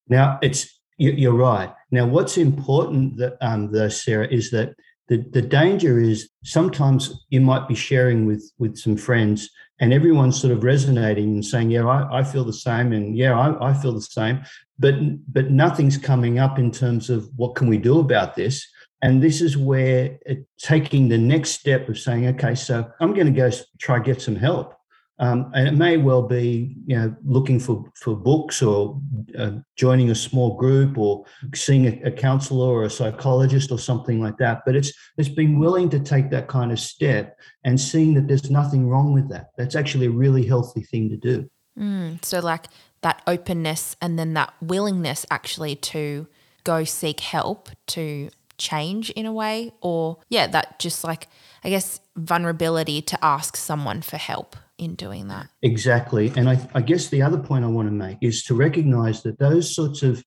[0.07, 1.73] Now it's you're right.
[1.91, 4.75] Now what's important that um though, Sarah, is that
[5.09, 10.39] the, the danger is sometimes you might be sharing with with some friends and everyone's
[10.39, 12.93] sort of resonating and saying, yeah, I, I feel the same.
[12.93, 14.41] And yeah, I, I feel the same.
[14.79, 14.95] But,
[15.31, 18.65] but nothing's coming up in terms of what can we do about this?
[19.01, 23.27] And this is where it, taking the next step of saying, okay, so I'm going
[23.27, 24.73] to go try get some help.
[25.19, 28.99] Um, and it may well be, you know, looking for, for books or
[29.37, 31.23] uh, joining a small group or
[31.53, 34.63] seeing a, a, counselor or a psychologist or something like that.
[34.65, 38.49] But it's it's being willing to take that kind of step and seeing that there's
[38.49, 39.49] nothing wrong with that.
[39.55, 41.49] That's actually a really healthy thing to do.
[41.77, 42.65] Mm, so like
[43.01, 46.27] that openness and then that willingness actually to
[46.63, 48.29] go seek help to
[48.63, 51.27] change in a way, or yeah, that just like
[51.63, 55.49] I guess vulnerability to ask someone for help in doing that.
[55.61, 56.31] Exactly.
[56.35, 59.39] And I, I, guess the other point I want to make is to recognize that
[59.39, 60.23] those sorts of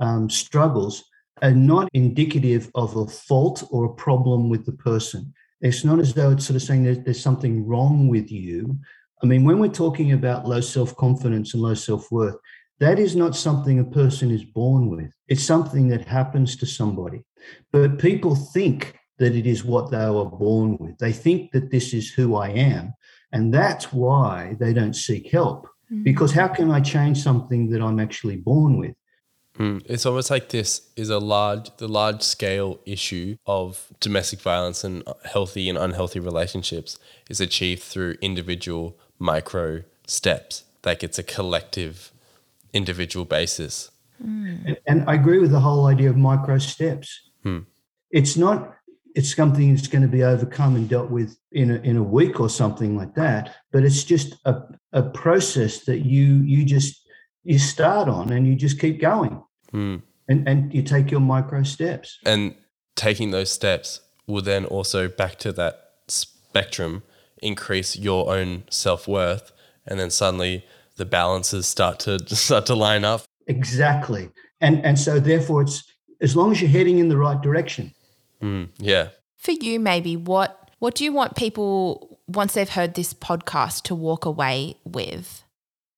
[0.00, 1.04] um, struggles
[1.42, 5.32] are not indicative of a fault or a problem with the person.
[5.60, 8.78] It's not as though it's sort of saying there's, there's something wrong with you.
[9.22, 12.36] I mean, when we're talking about low self confidence and low self worth,
[12.80, 15.10] that is not something a person is born with.
[15.28, 17.22] It's something that happens to somebody.
[17.72, 20.98] But people think that it is what they were born with.
[20.98, 22.94] They think that this is who I am.
[23.32, 25.68] And that's why they don't seek help.
[25.92, 26.04] Mm.
[26.04, 28.94] Because how can I change something that I'm actually born with?
[29.58, 29.82] Mm.
[29.84, 35.02] It's almost like this is a large, the large scale issue of domestic violence and
[35.24, 40.64] healthy and unhealthy relationships is achieved through individual micro steps.
[40.82, 42.10] Like it's a collective,
[42.72, 43.90] individual basis.
[44.24, 44.76] Mm.
[44.86, 47.30] And, I agree with the whole idea of micro steps.
[47.42, 47.60] Hmm.
[48.10, 48.74] It's not
[49.14, 52.40] it's something that's going to be overcome and dealt with in a, in a week
[52.40, 57.06] or something like that but it's just a, a process that you you just
[57.42, 60.00] you start on and you just keep going mm.
[60.28, 62.54] and and you take your micro steps and
[62.94, 67.02] taking those steps will then also back to that spectrum
[67.42, 69.52] increase your own self-worth
[69.86, 70.64] and then suddenly
[71.00, 72.12] the balances start to
[72.46, 75.82] start to line up exactly and and so therefore it's
[76.20, 77.92] as long as you're heading in the right direction
[78.42, 79.08] Mm, yeah.
[79.36, 83.94] For you, maybe what what do you want people once they've heard this podcast to
[83.94, 85.42] walk away with?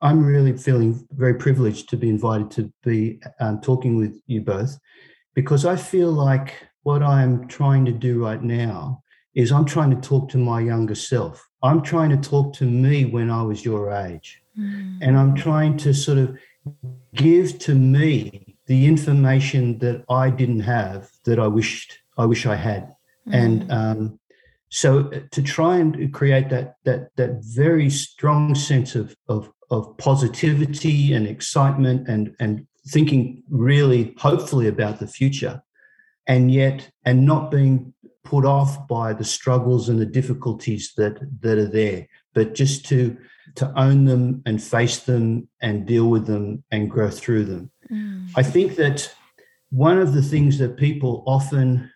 [0.00, 4.76] I'm really feeling very privileged to be invited to be um, talking with you both
[5.34, 9.02] because I feel like what I'm trying to do right now
[9.36, 11.48] is I'm trying to talk to my younger self.
[11.62, 14.41] I'm trying to talk to me when I was your age.
[14.58, 14.98] Mm.
[15.00, 16.38] And I'm trying to sort of
[17.14, 22.56] give to me the information that I didn't have that I wished I wish I
[22.56, 22.94] had.
[23.28, 23.34] Mm.
[23.34, 24.20] And um,
[24.68, 29.96] so uh, to try and create that that that very strong sense of of of
[29.98, 35.62] positivity and excitement and and thinking really hopefully about the future
[36.26, 37.92] and yet and not being
[38.24, 43.16] put off by the struggles and the difficulties that that are there but just to
[43.54, 48.28] to own them and face them and deal with them and grow through them mm.
[48.36, 49.12] i think that
[49.70, 51.90] one of the things that people often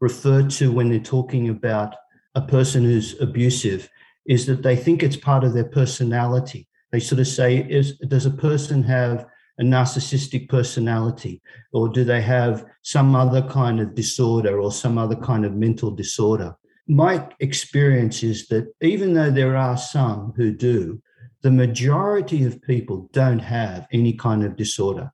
[0.00, 1.94] refer to when they're talking about
[2.34, 3.88] a person who's abusive
[4.26, 6.66] is that they think it's part of their personality.
[6.92, 9.26] They sort of say, is, does a person have
[9.58, 11.42] a narcissistic personality
[11.72, 15.90] or do they have some other kind of disorder or some other kind of mental
[15.90, 16.54] disorder?
[16.90, 21.00] My experience is that even though there are some who do,
[21.42, 25.12] the majority of people don't have any kind of disorder.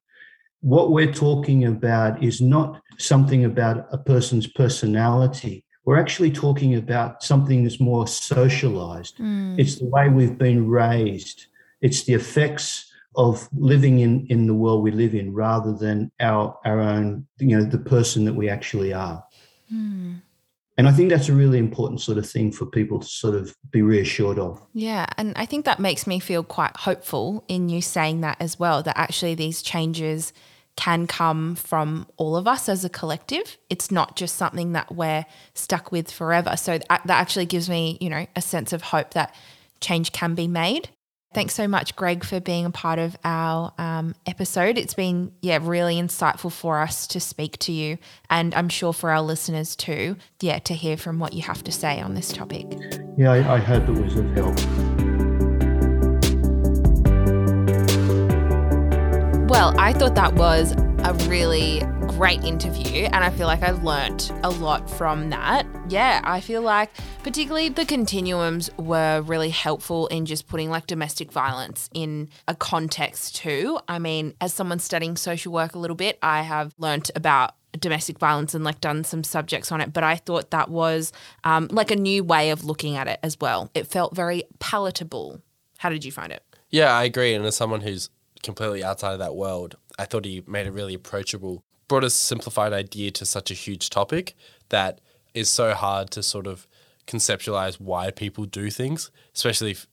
[0.62, 5.64] What we're talking about is not something about a person's personality.
[5.84, 9.18] we're actually talking about something that's more socialized.
[9.18, 9.54] Hmm.
[9.56, 11.46] It's the way we've been raised.
[11.80, 16.58] It's the effects of living in in the world we live in rather than our
[16.64, 19.24] our own you know the person that we actually are
[19.68, 20.14] hmm.
[20.78, 23.54] And i think that's a really important sort of thing for people to sort of
[23.70, 27.80] be reassured of Yeah, and I think that makes me feel quite hopeful in you
[27.80, 30.32] saying that as well that actually these changes
[30.76, 33.56] can come from all of us as a collective.
[33.70, 35.24] It's not just something that we're
[35.54, 36.56] stuck with forever.
[36.56, 39.34] So that actually gives me, you know, a sense of hope that
[39.80, 40.90] change can be made.
[41.34, 44.78] Thanks so much, Greg, for being a part of our um, episode.
[44.78, 47.98] It's been, yeah, really insightful for us to speak to you,
[48.30, 51.72] and I'm sure for our listeners too, yeah, to hear from what you have to
[51.72, 52.66] say on this topic.
[53.18, 54.56] yeah i, I hope it was of help
[59.48, 60.74] Well, I thought that was
[61.06, 65.64] a really great interview, and I feel like I learnt a lot from that.
[65.88, 66.90] Yeah, I feel like
[67.22, 73.36] particularly the continuums were really helpful in just putting like domestic violence in a context
[73.36, 73.78] too.
[73.86, 78.18] I mean, as someone studying social work a little bit, I have learnt about domestic
[78.18, 81.12] violence and like done some subjects on it, but I thought that was
[81.44, 83.70] um, like a new way of looking at it as well.
[83.74, 85.40] It felt very palatable.
[85.78, 86.42] How did you find it?
[86.68, 87.32] Yeah, I agree.
[87.32, 88.10] And as someone who's
[88.42, 92.72] completely outside of that world, I thought he made it really approachable, brought a simplified
[92.72, 94.34] idea to such a huge topic
[94.68, 95.00] that
[95.34, 96.66] is so hard to sort of
[97.06, 99.86] conceptualize why people do things, especially if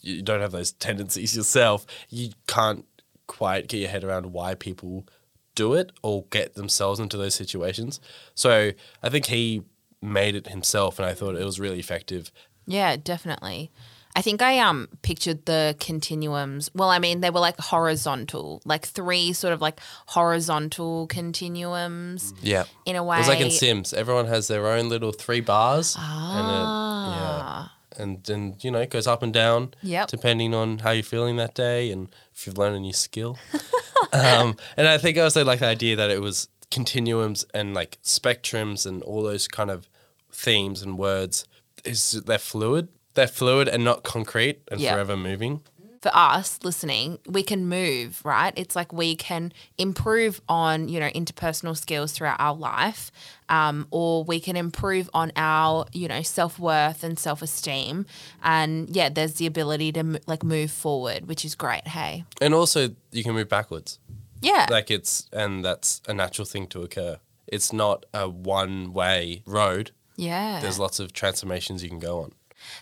[0.00, 1.86] you don't have those tendencies yourself.
[2.08, 2.84] You can't
[3.26, 5.06] quite get your head around why people
[5.54, 8.00] do it or get themselves into those situations.
[8.34, 8.72] So
[9.02, 9.62] I think he
[10.00, 12.30] made it himself, and I thought it was really effective.
[12.66, 13.70] Yeah, definitely.
[14.18, 16.70] I think I um pictured the continuums.
[16.74, 22.64] Well, I mean, they were like horizontal, like three sort of like horizontal continuums Yeah.
[22.86, 23.16] in a way.
[23.18, 23.92] It was like in Sims.
[23.92, 25.94] Everyone has their own little three bars.
[25.98, 26.38] Ah.
[26.38, 28.02] And it, yeah.
[28.02, 30.08] And and you know, it goes up and down Yep.
[30.08, 33.38] depending on how you're feeling that day and if you've learned a new skill.
[34.12, 37.98] um, and I think I also like the idea that it was continuums and like
[38.02, 39.88] spectrums and all those kind of
[40.32, 41.44] themes and words
[41.84, 42.88] is they're fluid.
[43.16, 44.92] They're fluid and not concrete and Yeah.
[44.94, 45.62] forever moving.
[46.02, 48.52] for us listening, we can move, right?
[48.56, 53.10] It's like we can improve on, you know, interpersonal skills throughout our life,
[53.48, 58.06] um, or we can improve on our, you know, self worth and self esteem.
[58.40, 61.88] And yeah, there's the ability to m- like move forward, which is great.
[61.88, 63.98] Hey, And also you can move backwards.
[64.40, 67.16] yeah, like it's and that's a natural thing to occur.
[67.48, 69.90] It's not a one way road.
[70.16, 70.60] yeah.
[70.60, 72.32] There's lots of transformations you can go on.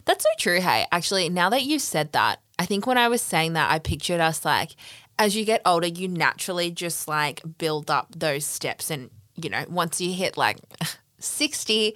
[0.04, 0.60] That's so true.
[0.60, 3.78] Hey, actually, now that you said that, I think when I was saying that, I
[3.78, 4.76] pictured us like,
[5.18, 8.90] as you get older, you naturally just like build up those steps.
[8.90, 10.58] And, you know, once you hit like
[11.18, 11.94] 60,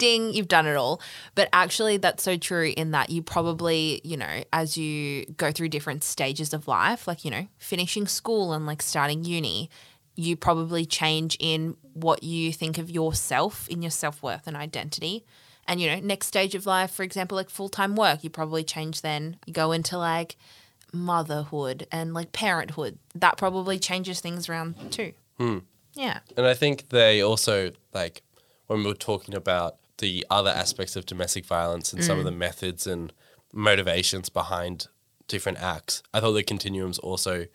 [0.00, 1.00] ding, you've done it all.
[1.36, 5.68] But actually, that's so true in that you probably, you know, as you go through
[5.68, 9.70] different stages of life, like, you know, finishing school and like starting uni,
[10.16, 15.24] you probably change in what you think of yourself, in your self worth and identity.
[15.66, 18.64] And, you know, next stage of life, for example, like full time work, you probably
[18.64, 19.36] change then.
[19.46, 20.36] You go into like
[20.92, 22.98] motherhood and like parenthood.
[23.14, 25.12] That probably changes things around too.
[25.38, 25.58] Hmm.
[25.94, 26.20] Yeah.
[26.36, 28.22] And I think they also like
[28.66, 32.28] when we were talking about the other aspects of domestic violence and some of mm.
[32.28, 33.12] the methods and
[33.52, 34.86] motivations behind
[35.28, 36.02] different acts.
[36.14, 37.46] I thought the continuums also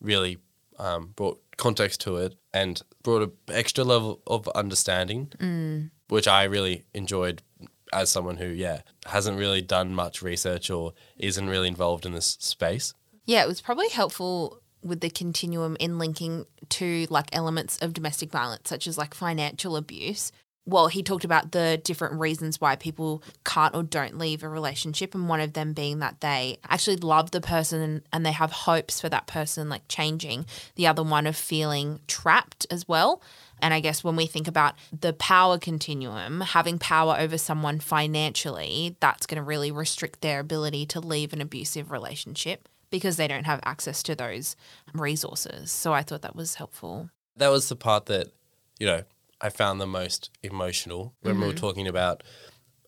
[0.00, 0.38] really
[0.78, 5.90] um, brought context to it and brought an extra level of understanding, mm.
[6.08, 7.42] which I really enjoyed
[7.94, 12.36] as someone who, yeah, hasn't really done much research or isn't really involved in this
[12.40, 12.92] space.
[13.24, 18.30] Yeah, it was probably helpful with the continuum in linking to like elements of domestic
[18.30, 20.30] violence, such as like financial abuse.
[20.66, 25.14] Well, he talked about the different reasons why people can't or don't leave a relationship,
[25.14, 28.98] and one of them being that they actually love the person and, they have hopes
[28.98, 30.46] for that person like changing.
[30.76, 33.22] The other one of feeling trapped as well.
[33.60, 38.96] And I guess when we think about the power continuum, having power over someone financially,
[39.00, 43.46] that's going to really restrict their ability to leave an abusive relationship because they don't
[43.46, 44.54] have access to those
[44.92, 45.72] resources.
[45.72, 47.10] So I thought that was helpful.
[47.36, 48.28] that was the part that
[48.78, 49.02] you know
[49.40, 51.58] I found the most emotional when we were mm-hmm.
[51.58, 52.22] talking about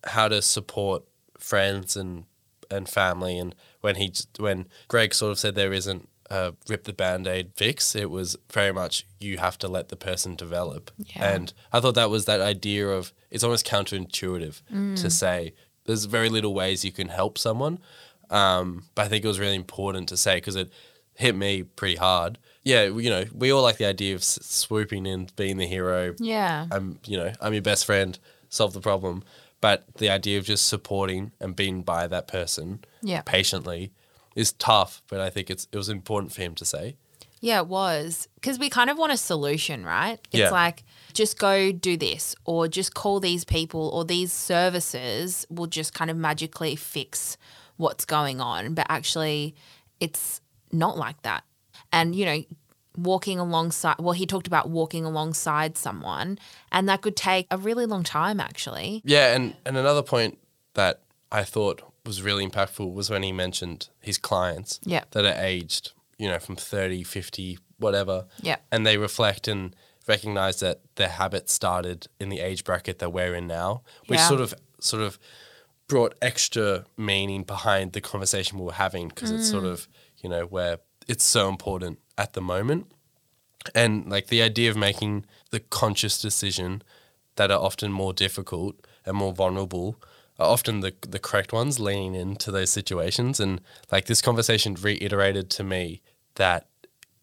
[0.04, 1.04] how to support
[1.38, 2.24] friends and
[2.70, 6.92] and family and when he when Greg sort of said there isn't a rip the
[6.92, 11.34] band-aid fix it was very much you have to let the person develop Yeah.
[11.34, 14.60] and I thought that was that idea of it's almost counterintuitive
[15.02, 15.54] to say
[15.84, 17.78] there's very little ways you can help someone
[18.30, 20.70] um, but I think it was really important to say because it
[21.14, 22.38] hit me pretty hard.
[22.64, 26.14] Yeah, you know, we all like the idea of s- swooping in, being the hero.
[26.18, 26.66] Yeah.
[26.72, 28.18] I'm, you know, I'm your best friend.
[28.48, 29.22] solve the problem.
[29.60, 33.22] But the idea of just supporting and being by that person Yeah.
[33.24, 33.92] patiently
[34.36, 35.02] is tough.
[35.08, 36.96] But I think it's it was important for him to say.
[37.40, 38.28] Yeah, it was.
[38.36, 40.18] Because we kind of want a solution, right?
[40.32, 40.50] It's Yeah.
[40.50, 45.92] like, just go do this, or just call these people, or these services will just
[45.94, 47.36] kind of magically fix
[47.76, 48.74] what's going on.
[48.74, 49.54] But actually,
[50.00, 50.40] it's
[50.72, 51.44] not like that.
[51.92, 52.42] And, you know,
[52.96, 56.38] walking alongside, well, he talked about walking alongside someone,
[56.72, 59.02] and that could take a really long time, actually.
[59.04, 60.38] Yeah, and, and another point
[60.74, 65.04] that I thought was really impactful was when he mentioned his clients Yeah.
[65.10, 68.26] that are aged, you know, from 30, 50, whatever.
[68.40, 68.56] Yeah.
[68.70, 69.74] And they reflect and
[70.06, 74.28] recognize that their habits started in the age bracket that we're in now, which Yeah.
[74.28, 75.18] sort of sort of
[75.88, 79.72] brought extra meaning behind the conversation we were having because it's sort mm.
[79.72, 79.88] of,
[80.18, 80.78] you know, where
[81.08, 82.90] it's so important at the moment.
[83.74, 86.82] And like the idea of making the conscious decision
[87.36, 90.00] that are often more difficult and more vulnerable
[90.38, 93.40] are often the the correct ones leaning into those situations.
[93.40, 93.60] And
[93.90, 96.02] like this conversation reiterated to me
[96.34, 96.66] that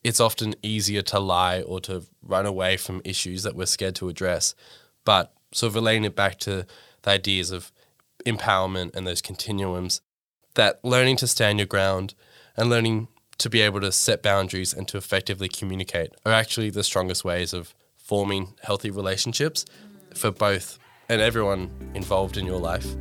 [0.03, 4.09] it's often easier to lie or to run away from issues that we're scared to
[4.09, 4.55] address.
[5.05, 6.65] But sort of relating it back to
[7.03, 7.71] the ideas of
[8.25, 10.01] empowerment and those continuums
[10.55, 12.13] that learning to stand your ground
[12.55, 13.07] and learning
[13.37, 17.53] to be able to set boundaries and to effectively communicate are actually the strongest ways
[17.53, 19.65] of forming healthy relationships
[20.13, 20.77] for both
[21.09, 22.95] and everyone involved in your life.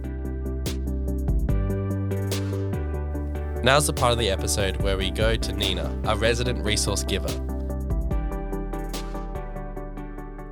[3.63, 7.31] Now's the part of the episode where we go to Nina, our resident resource giver.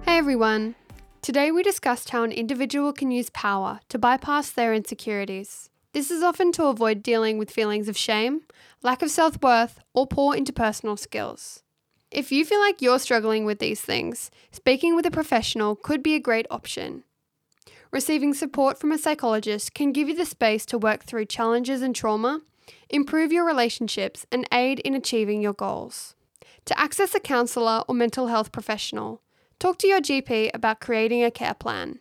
[0.03, 0.77] Hey everyone!
[1.21, 5.71] Today we discussed how an individual can use power to bypass their insecurities.
[5.93, 8.43] This is often to avoid dealing with feelings of shame,
[8.83, 11.65] lack of self worth, or poor interpersonal skills.
[12.13, 16.15] If you feel like you're struggling with these things, speaking with a professional could be
[16.15, 17.03] a great option.
[17.93, 21.95] Receiving support from a psychologist can give you the space to work through challenges and
[21.95, 22.43] trauma,
[22.89, 26.15] improve your relationships, and aid in achieving your goals.
[26.67, 29.23] To access a counsellor or mental health professional,
[29.59, 31.99] talk to your GP about creating a care plan.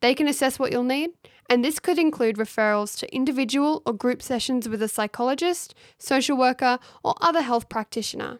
[0.00, 1.10] They can assess what you'll need,
[1.50, 6.78] and this could include referrals to individual or group sessions with a psychologist, social worker,
[7.02, 8.38] or other health practitioner.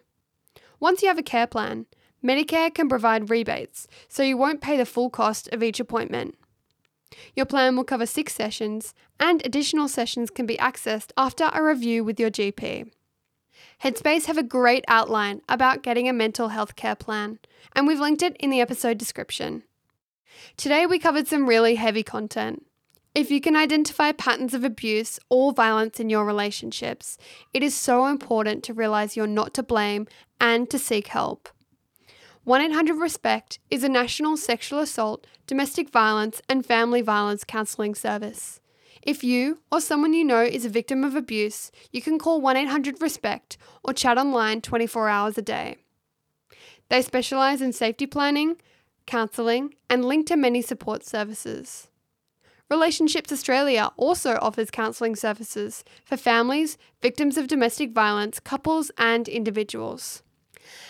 [0.79, 1.87] Once you have a care plan,
[2.23, 6.35] Medicare can provide rebates, so you won't pay the full cost of each appointment.
[7.35, 12.03] Your plan will cover six sessions, and additional sessions can be accessed after a review
[12.03, 12.91] with your GP.
[13.83, 17.39] Headspace have a great outline about getting a mental health care plan,
[17.75, 19.63] and we've linked it in the episode description.
[20.57, 22.65] Today we covered some really heavy content.
[23.15, 27.17] If you can identify patterns of abuse or violence in your relationships,
[27.53, 30.07] it is so important to realize you're not to blame
[30.41, 31.49] and to seek help.
[32.45, 38.59] 1 800 RESPECT is a national sexual assault, domestic violence, and family violence counselling service.
[39.01, 42.57] If you or someone you know is a victim of abuse, you can call 1
[42.57, 45.77] 800 RESPECT or chat online 24 hours a day.
[46.89, 48.57] They specialise in safety planning,
[49.05, 51.87] counselling, and link to many support services.
[52.69, 60.23] Relationships Australia also offers counselling services for families, victims of domestic violence, couples, and individuals.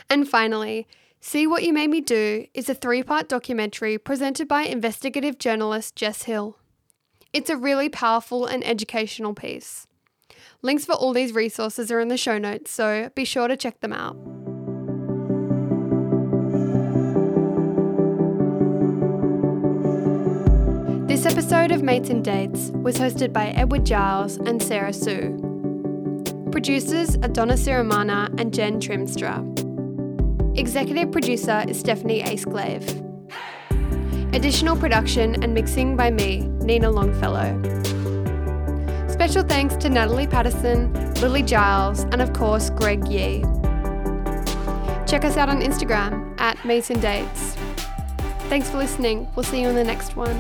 [0.09, 0.87] And finally,
[1.25, 5.95] See What You Made Me Do is a three part documentary presented by investigative journalist
[5.95, 6.57] Jess Hill.
[7.31, 9.87] It's a really powerful and educational piece.
[10.61, 13.79] Links for all these resources are in the show notes, so be sure to check
[13.79, 14.17] them out.
[21.07, 25.39] This episode of Mates and Dates was hosted by Edward Giles and Sarah Sue.
[26.51, 29.62] Producers are Donna Siramana and Jen Trimstra.
[30.55, 32.85] Executive producer is Stephanie Aceglave.
[34.35, 37.59] Additional production and mixing by me, Nina Longfellow.
[39.07, 43.41] Special thanks to Natalie Patterson, Lily Giles, and of course, Greg Yee.
[45.07, 47.55] Check us out on Instagram at Mates and Dates.
[48.47, 49.27] Thanks for listening.
[49.35, 50.35] We'll see you in the next one.